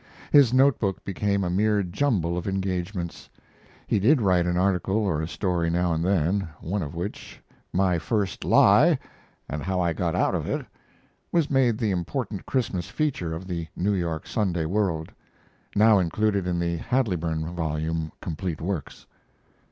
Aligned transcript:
His 0.31 0.51
note 0.51 0.79
book 0.79 1.03
became 1.05 1.43
a 1.43 1.49
mere 1.51 1.83
jumble 1.83 2.35
of 2.35 2.47
engagements. 2.47 3.29
He 3.85 3.99
did 3.99 4.19
write 4.19 4.47
an 4.47 4.57
article 4.57 4.95
or 4.97 5.21
a 5.21 5.27
story 5.27 5.69
now 5.69 5.93
and 5.93 6.03
then, 6.03 6.49
one 6.59 6.81
of 6.81 6.95
which, 6.95 7.39
"My 7.71 7.99
First 7.99 8.43
Lie, 8.43 8.97
and 9.47 9.61
How 9.61 9.79
I 9.79 9.93
Got 9.93 10.15
Out 10.15 10.33
of 10.33 10.47
It," 10.47 10.65
was 11.31 11.51
made 11.51 11.77
the 11.77 11.91
important 11.91 12.47
Christmas 12.47 12.87
feature 12.89 13.35
of 13.35 13.45
the 13.45 13.67
'New 13.75 13.93
York 13.93 14.25
Sunday 14.25 14.65
World.' 14.65 15.11
[Now 15.75 15.99
included 15.99 16.47
in 16.47 16.57
the 16.57 16.77
Hadleyburg 16.77 17.45
volume; 17.53 18.11
"Complete 18.21 18.59
Works." 18.59 19.05